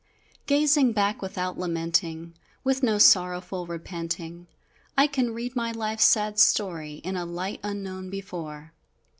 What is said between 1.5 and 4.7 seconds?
lamenting, With no sorrowful repenting,